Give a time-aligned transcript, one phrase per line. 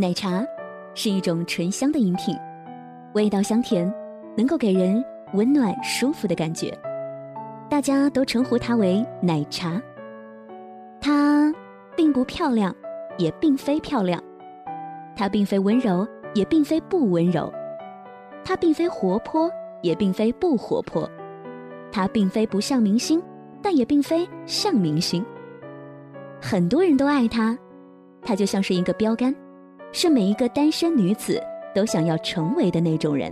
[0.00, 0.42] 奶茶
[0.94, 2.34] 是一种醇香的饮品，
[3.12, 3.92] 味道香甜，
[4.34, 5.04] 能够给人
[5.34, 6.72] 温暖舒服的感觉。
[7.68, 9.78] 大家都称呼它为奶茶。
[11.02, 11.54] 它
[11.94, 12.74] 并不漂亮，
[13.18, 14.18] 也并非漂亮；
[15.14, 17.52] 它并非温柔，也并非不温柔；
[18.42, 19.50] 它并非活泼，
[19.82, 21.06] 也并非不活泼；
[21.92, 23.22] 它并非不像明星，
[23.60, 25.22] 但也并非像明星。
[26.40, 27.54] 很多人都爱它，
[28.22, 29.34] 它就像是一个标杆。
[29.92, 31.42] 是每一个单身女子
[31.74, 33.30] 都想要成为的那种人。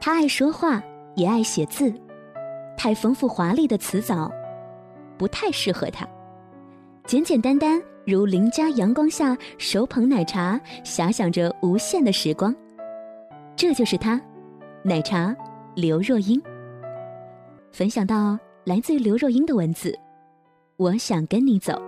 [0.00, 0.82] 他爱说话，
[1.16, 1.92] 也爱写字，
[2.76, 4.30] 太丰富华丽的词藻
[5.18, 6.06] 不太适合他。
[7.04, 12.54] 简简单单，如邻家阳光下手捧奶茶，遐想着无限的时光。
[13.56, 14.20] 这就是他，
[14.82, 15.34] 奶茶
[15.74, 16.40] 刘若英。
[17.76, 19.94] 分享到来自刘若英的文字，
[20.78, 21.78] 我想跟你走。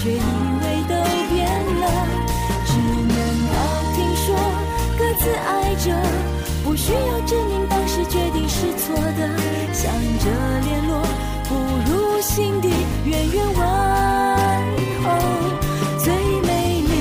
[0.00, 0.20] 却以为
[0.88, 0.94] 都
[1.34, 1.44] 变
[1.80, 1.84] 了，
[2.64, 3.16] 只能
[3.50, 3.54] 道
[3.96, 4.26] 听说
[4.96, 5.86] 各自爱着，
[6.62, 9.20] 不需要证明当时决定是错的。
[9.72, 10.30] 想着
[10.64, 11.02] 联络，
[11.48, 11.50] 不
[11.90, 12.68] 如心底
[13.04, 13.56] 远远问
[15.02, 15.06] 候。
[15.98, 16.92] 最美丽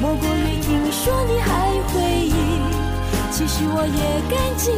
[0.00, 2.32] 莫过于听说你还回忆，
[3.30, 4.72] 其实我也感激，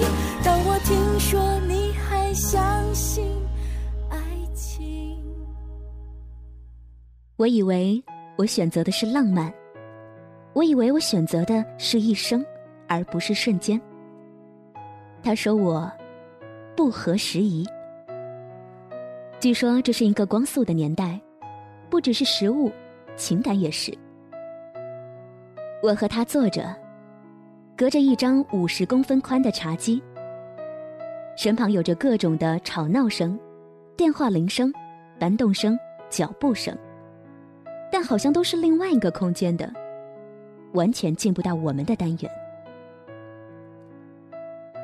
[7.41, 8.05] 我以为
[8.37, 9.51] 我选择的是浪漫，
[10.53, 12.45] 我以为我选择的是一生，
[12.87, 13.81] 而不是瞬间。
[15.23, 15.91] 他说我
[16.77, 17.67] 不合时宜。
[19.41, 21.19] 据说这是一个光速的年代，
[21.89, 22.71] 不只是食物，
[23.17, 23.91] 情感也是。
[25.83, 26.77] 我和他坐着，
[27.75, 30.03] 隔着一张五十公分宽的茶几，
[31.39, 33.41] 身旁有着各种的吵闹声、
[33.97, 34.71] 电话铃声、
[35.19, 35.75] 搬动声、
[36.11, 36.77] 脚步声。
[37.91, 39.71] 但好像都是另外一个空间的，
[40.73, 42.31] 完全进不到我们的单元。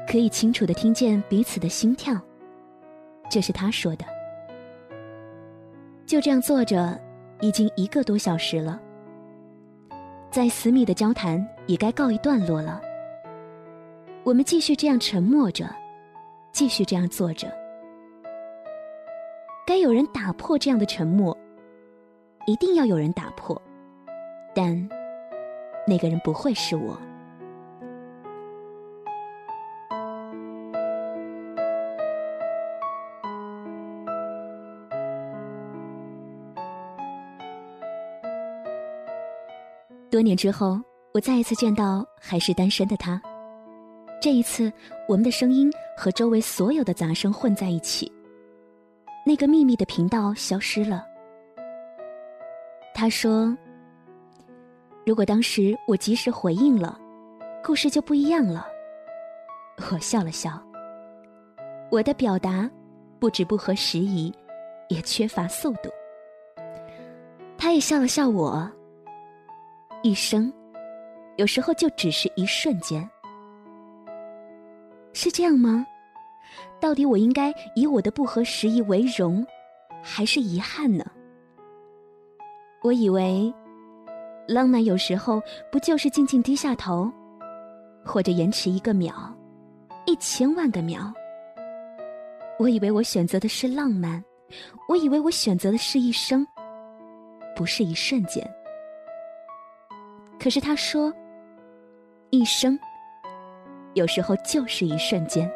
[0.08, 2.14] 可以清楚的听见彼此的心跳，
[3.28, 4.04] 这是他说的。
[6.06, 6.98] 就这样坐着，
[7.40, 8.80] 已经一个多小时了。
[10.30, 12.80] 再私密的交谈也该告一段落了。
[14.22, 15.68] 我们继续这样沉默着，
[16.52, 17.52] 继续这样坐着。
[19.66, 21.36] 该有人打破这样的沉默。
[22.46, 23.60] 一定要有人打破，
[24.54, 24.88] 但
[25.86, 26.96] 那个人不会是我。
[40.08, 40.80] 多年之后，
[41.12, 43.20] 我再一次见到还是单身的他。
[44.22, 44.72] 这一次，
[45.08, 48.10] 我们的声音和周围所有的杂声混在一起，
[49.26, 51.15] 那个秘密的频道消失了。
[52.98, 53.54] 他说
[55.04, 56.98] ：“如果当时我及时回应了，
[57.62, 58.66] 故事就不一样了。
[59.92, 60.58] 我笑了笑，
[61.90, 62.70] 我的表达
[63.20, 64.32] 不止不合时宜，
[64.88, 65.90] 也缺乏速度。
[67.58, 68.66] 他也笑了笑我。
[70.02, 70.50] 一生，
[71.36, 73.06] 有时候就只是一瞬间，
[75.12, 75.86] 是这样吗？
[76.80, 79.46] 到底我应该以我的不合时宜为荣，
[80.02, 81.04] 还是遗憾呢？
[82.86, 83.52] 我以为，
[84.46, 85.42] 浪漫有时候
[85.72, 87.10] 不就是静静低下头，
[88.04, 89.12] 或者延迟一个秒，
[90.04, 91.12] 一千万个秒。
[92.60, 94.22] 我以为我选择的是浪漫，
[94.88, 96.46] 我以为我选择的是一生，
[97.56, 98.48] 不是一瞬间。
[100.38, 101.12] 可是他说，
[102.30, 102.78] 一生
[103.94, 105.50] 有时候就是一瞬间。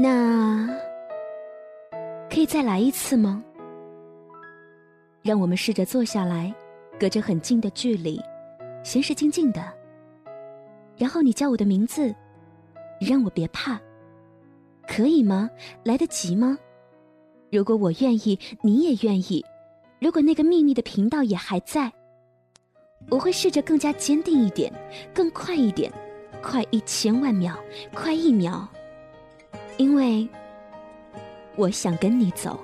[0.00, 0.64] 那
[2.30, 3.42] 可以再来一次吗？
[5.22, 6.54] 让我们试着坐下来，
[7.00, 8.22] 隔着很近的距离，
[8.84, 9.60] 闲时静静的。
[10.96, 12.14] 然后你叫我的名字，
[13.00, 13.76] 让我别怕，
[14.86, 15.50] 可以吗？
[15.82, 16.56] 来得及吗？
[17.50, 19.44] 如果我愿意，你也愿意，
[19.98, 21.92] 如果那个秘密的频道也还在，
[23.10, 24.72] 我会试着更加坚定一点，
[25.12, 25.92] 更快一点，
[26.40, 27.52] 快一千万秒，
[27.92, 28.68] 快一秒。
[29.78, 30.28] 因为
[31.56, 32.58] 我想跟你走，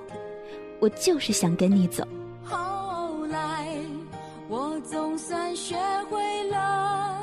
[0.79, 2.05] 我就是想跟你走。
[2.43, 3.67] 后来
[4.49, 5.75] 我总算学
[6.09, 7.17] 会了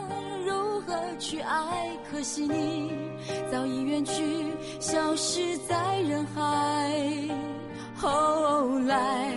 [0.47, 2.91] 如何去爱，可惜你
[3.51, 4.47] 早已远去，
[4.81, 6.91] 消失在人海。
[7.95, 9.31] 后来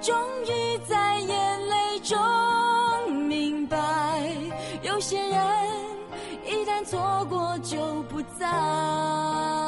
[0.00, 2.18] 终于在眼泪中
[3.26, 3.78] 明白，
[4.82, 5.38] 有些人
[6.46, 9.61] 一旦错过就不再。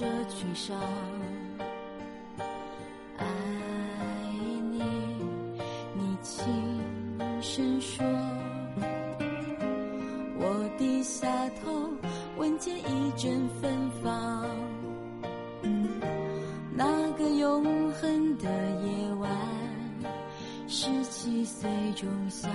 [0.00, 0.80] 这裙上，
[3.18, 3.26] 爱
[4.70, 4.82] 你，
[5.92, 6.42] 你轻
[7.42, 8.02] 声说。
[10.38, 11.28] 我低下
[11.62, 11.90] 头，
[12.38, 14.48] 闻见一阵芬芳。
[16.74, 18.48] 那个永恒的
[18.80, 19.30] 夜晚，
[20.66, 22.48] 十七岁仲夏，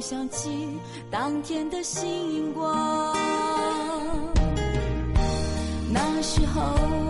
[0.00, 0.68] 想起
[1.10, 3.14] 当天的星光。
[5.92, 7.09] 那时候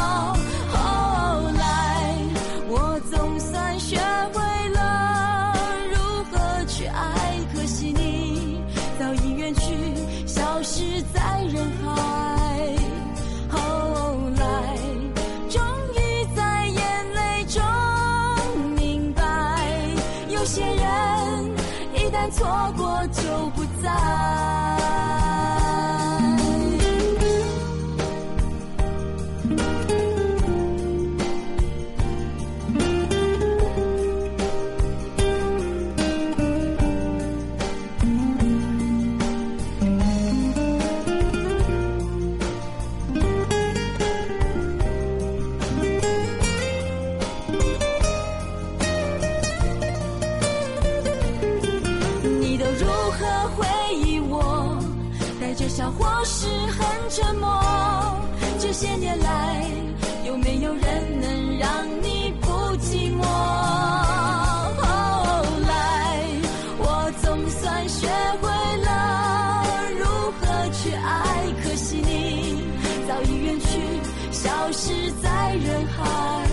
[74.71, 76.50] 消失在人海。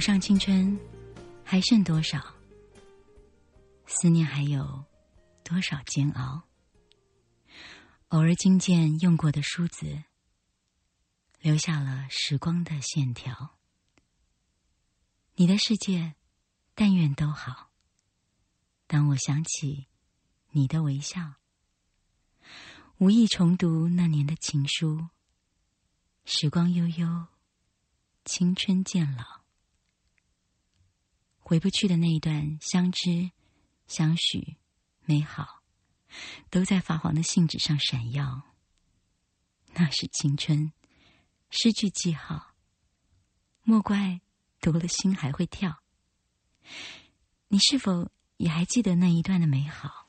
[0.00, 0.80] 手上青春
[1.44, 2.34] 还剩多少？
[3.84, 4.82] 思念还有
[5.44, 6.40] 多少煎熬？
[8.08, 10.04] 偶尔惊见用过的梳子，
[11.40, 13.58] 留下了时光的线条。
[15.34, 16.14] 你的世界，
[16.74, 17.70] 但愿都好。
[18.86, 19.86] 当我想起
[20.52, 21.34] 你的微笑，
[22.96, 25.08] 无意重读那年的情书。
[26.24, 27.26] 时光悠悠，
[28.24, 29.39] 青春渐老。
[31.50, 33.32] 回不去的那一段相知、
[33.88, 34.54] 相许、
[35.04, 35.64] 美好，
[36.48, 38.42] 都在发黄的信纸上闪耀。
[39.72, 40.72] 那是青春，
[41.50, 42.54] 失去记号，
[43.64, 44.20] 莫怪
[44.60, 45.82] 读了心还会跳。
[47.48, 50.06] 你是否也还记得那一段的美好？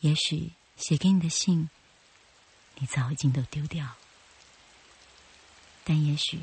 [0.00, 1.70] 也许写给你的信，
[2.80, 3.94] 你早已经都丢掉，
[5.84, 6.40] 但也许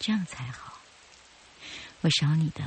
[0.00, 0.72] 这样才好。
[2.02, 2.62] 我少你的，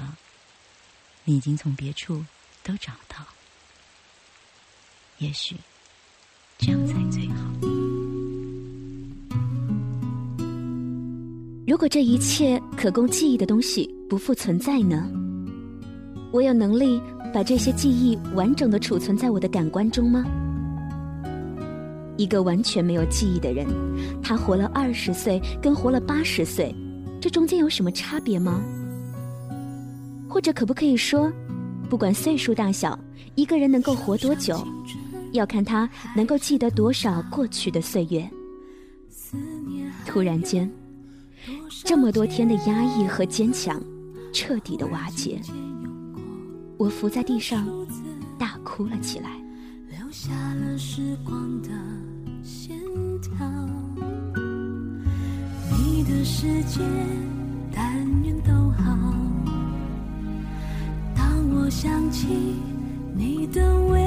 [1.24, 2.26] 你已经从别处
[2.64, 3.18] 都找到。
[5.20, 5.56] 也许
[6.58, 7.36] 这样才最好。
[11.68, 15.10] 如果这一切可供记忆的东西不复存在呢？
[16.32, 17.02] 我有能力
[17.34, 20.26] 把这些记忆完整的储存在我的感官中吗？
[22.18, 23.66] 一个完全没有记忆的人，
[24.22, 26.76] 他活了二十岁跟活了八十岁，
[27.22, 28.62] 这中间有什么差别吗？
[30.30, 31.32] 或者可不可以说，
[31.90, 32.98] 不管岁数大小，
[33.34, 34.66] 一个人能够活多久，
[35.32, 38.30] 要看他能够记得多少过去的岁月。
[40.06, 40.70] 突然间，
[41.84, 43.82] 这么多天的压抑和坚强，
[44.32, 45.42] 彻底的瓦解。
[46.78, 47.68] 我伏在地上，
[48.38, 49.32] 大哭了起来。
[49.90, 51.70] 留下了时光的
[52.44, 52.78] 线
[53.22, 53.32] 条。
[55.72, 56.82] 你的世界，
[57.74, 57.84] 但
[58.24, 58.99] 愿都好。
[61.62, 62.26] 我想起
[63.14, 64.00] 你的微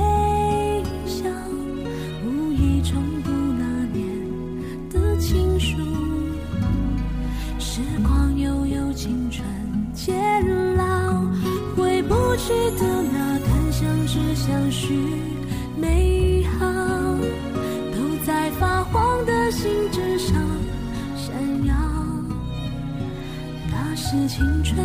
[1.06, 1.24] 笑，
[2.24, 4.08] 无意重读那年
[4.90, 5.76] 的情书。
[7.58, 9.46] 时光悠悠，青春
[9.92, 10.16] 渐
[10.76, 10.84] 老，
[11.76, 14.98] 回不去的那段相知相许
[15.78, 16.66] 美好，
[17.92, 20.34] 都在发黄的信纸上
[21.16, 21.74] 闪耀。
[23.70, 24.84] 那是青春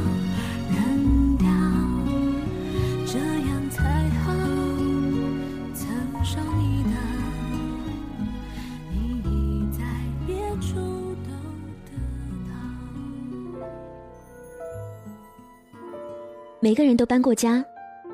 [16.63, 17.65] 每个人都搬过家，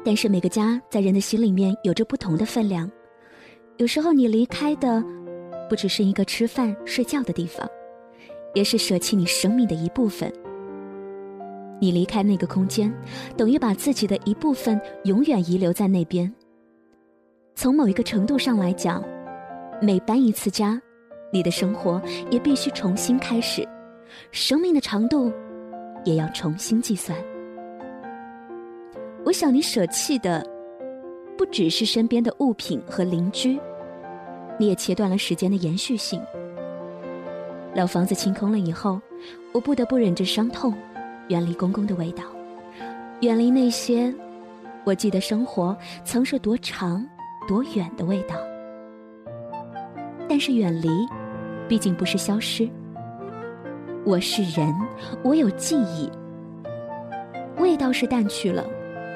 [0.05, 2.89] 但是每个家在人的心里面有着不同的分量。
[3.75, 5.03] 有时候你离开的，
[5.67, 7.69] 不只是一个吃饭睡觉的地方，
[8.53, 10.31] 也是舍弃你生命的一部分。
[11.81, 12.89] 你离开那个空间，
[13.35, 16.33] 等于把自己的一部分永远遗留在那边。
[17.53, 19.03] 从某一个程度上来讲，
[19.81, 20.81] 每搬一次家，
[21.33, 22.01] 你的生活
[22.31, 23.67] 也必须重新开始，
[24.31, 25.29] 生命的长度
[26.05, 27.13] 也要重新计算。
[29.27, 30.41] 我想你舍弃的
[31.37, 33.59] 不只是身边的物品和邻居，
[34.57, 36.21] 你也切断了时间的延续性。
[37.75, 39.01] 老房子清空了以后，
[39.51, 40.73] 我不得不忍着伤痛。
[41.27, 42.23] 远离公公的味道，
[43.19, 44.15] 远离那些
[44.85, 47.05] 我记得生活曾是多长、
[47.49, 48.37] 多远的味道。
[50.29, 50.87] 但是远离，
[51.67, 52.65] 毕竟不是消失。
[54.05, 54.73] 我是人，
[55.21, 56.09] 我有记忆，
[57.59, 58.65] 味道是淡去了，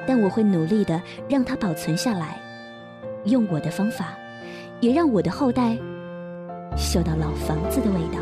[0.07, 2.39] 但我会努力的让它保存下来，
[3.25, 4.17] 用我的方法，
[4.79, 5.77] 也让我的后代
[6.77, 8.19] 嗅到老房子的味道。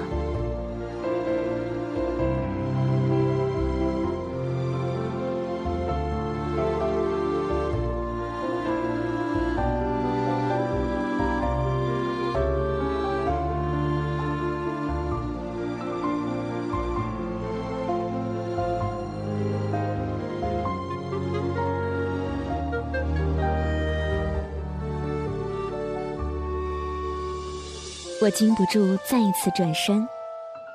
[28.22, 30.06] 我禁不住再一次转身，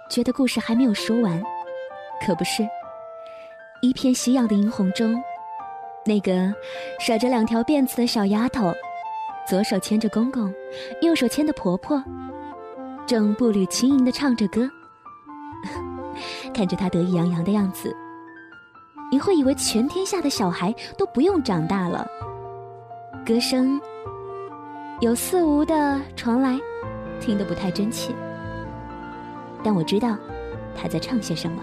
[0.09, 1.43] 觉得故事还没有说完。
[2.25, 2.67] 可不是，
[3.83, 5.23] 一片夕阳的殷红中，
[6.07, 6.51] 那个
[6.99, 8.73] 甩着两条辫子的小丫头，
[9.47, 10.51] 左手牵着公公，
[11.03, 12.03] 右手牵的婆婆，
[13.07, 14.67] 正步履轻盈的唱着歌。
[16.55, 17.95] 看着她得意洋洋的样子，
[19.13, 22.07] 你会以为全天下的小孩都不用长大了。
[23.27, 23.79] 歌声
[25.01, 26.59] 有似无的传来。
[27.20, 28.12] 听得不太真切，
[29.62, 30.16] 但我知道
[30.77, 31.62] 他在唱些什么。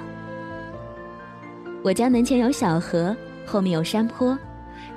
[1.84, 4.38] 我家门前有小河，后面有山坡，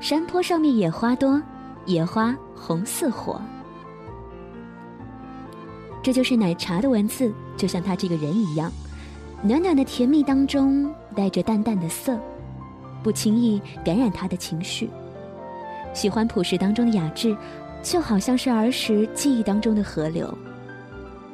[0.00, 1.40] 山坡上面野花多，
[1.86, 3.40] 野花红似火。
[6.02, 8.70] 这就是奶茶的文字，就像他这个人一样，
[9.42, 12.18] 暖暖的甜蜜当中带着淡淡的涩，
[13.02, 14.90] 不轻易感染他的情绪。
[15.94, 17.34] 喜欢朴实当中的雅致，
[17.84, 20.36] 就好像是儿时记忆当中的河流。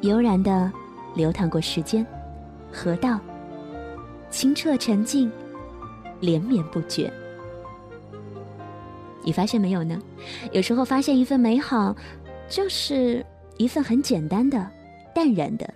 [0.01, 0.69] 悠然的
[1.15, 2.05] 流淌过时间，
[2.71, 3.19] 河道
[4.29, 5.31] 清澈沉静，
[6.19, 7.11] 连绵不绝。
[9.23, 9.97] 你发现没有呢？
[10.51, 11.95] 有时候发现一份美好，
[12.49, 13.25] 就是
[13.57, 14.69] 一份很简单的、
[15.15, 15.73] 淡然的，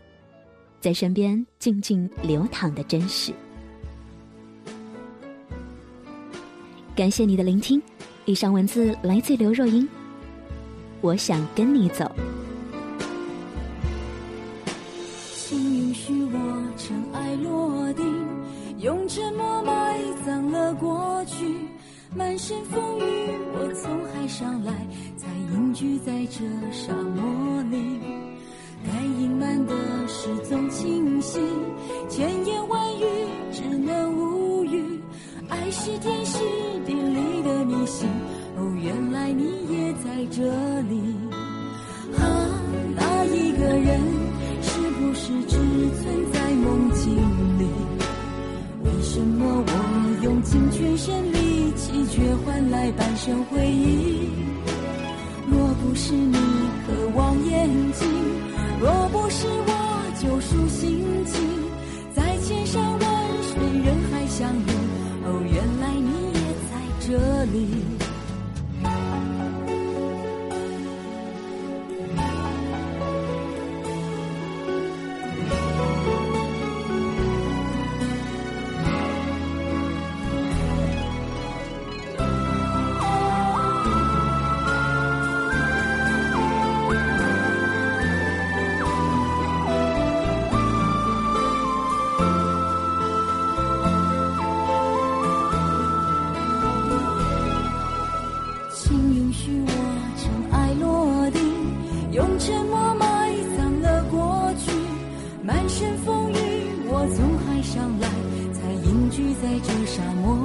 [0.81, 3.31] 在身边静静流淌的真实。
[6.95, 7.81] 感谢你的聆听，
[8.25, 9.87] 以上文字来自刘若英。
[11.01, 12.09] 我想跟你走。
[15.35, 18.03] 请允许我尘埃落定
[18.79, 21.55] 用沉默埋葬了过去，
[22.15, 24.73] 满身风雨，我从海上来，
[25.15, 27.99] 才隐居在这沙漠里。
[28.87, 29.73] 该隐瞒的
[30.07, 31.39] 事总清晰，
[32.09, 33.05] 千言万语
[33.51, 34.99] 只能无语。
[35.47, 36.39] 爱是天时
[40.35, 40.99] 这里。
[42.17, 42.21] 啊，
[42.93, 44.01] 那一个人
[44.61, 47.15] 是不是只存在梦境
[47.57, 47.65] 里？
[48.83, 49.63] 为什么？
[49.65, 54.14] 我用尽全身力气，却换来半生回忆。
[102.45, 104.71] 沉默埋葬了过去
[105.41, 106.35] 满身风雨
[106.87, 108.07] 我从海上来
[108.53, 110.44] 才隐居在这沙漠。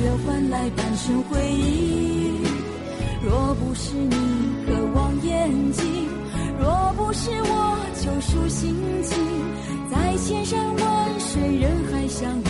[0.00, 2.40] 却换来半生回忆？
[3.22, 4.16] 若不是你
[4.64, 6.08] 渴望眼睛。
[6.58, 9.18] 若不是我救赎心情，
[9.90, 12.48] 在千山万水人海相遇，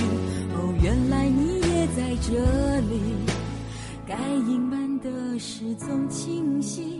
[0.54, 3.00] 哦，原来你也在这里。
[4.06, 4.16] 该
[4.48, 6.99] 隐瞒的事总清晰，